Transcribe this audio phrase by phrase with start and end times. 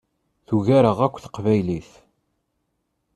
[0.47, 1.89] Tugar-aɣ akk Teqbaylit!